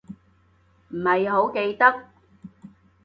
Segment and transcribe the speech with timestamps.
[0.89, 2.07] 唔係好記得